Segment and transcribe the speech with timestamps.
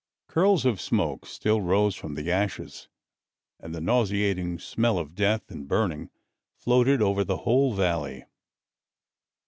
[0.27, 2.87] Curls of smoke still rose from the ashes,
[3.59, 6.09] and the nauseating smell of death and burning
[6.57, 8.25] floated over the whole valley.